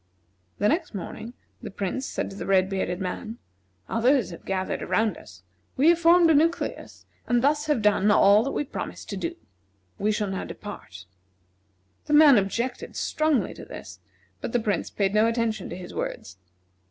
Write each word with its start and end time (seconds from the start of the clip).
The 0.57 0.67
next 0.67 0.95
morning, 0.95 1.33
the 1.61 1.69
Prince 1.69 2.07
said 2.07 2.31
to 2.31 2.35
the 2.35 2.47
red 2.47 2.69
bearded 2.71 2.99
man: 2.99 3.37
"Others 3.87 4.31
have 4.31 4.45
gathered 4.45 4.81
around 4.81 5.15
us. 5.15 5.43
We 5.77 5.89
have 5.89 5.99
formed 5.99 6.31
a 6.31 6.33
nucleus, 6.33 7.05
and 7.27 7.43
thus 7.43 7.67
have 7.67 7.83
done 7.83 8.09
all 8.09 8.41
that 8.43 8.49
we 8.51 8.63
promised 8.63 9.11
to 9.11 9.17
do. 9.17 9.35
We 9.99 10.11
shall 10.11 10.31
now 10.31 10.43
depart." 10.43 11.05
The 12.05 12.13
man 12.13 12.39
objected 12.39 12.95
strongly 12.95 13.53
to 13.53 13.63
this, 13.63 13.99
but 14.41 14.53
the 14.53 14.59
Prince 14.59 14.89
paid 14.89 15.13
no 15.13 15.27
attention 15.27 15.69
to 15.69 15.77
his 15.77 15.93
words. 15.93 16.37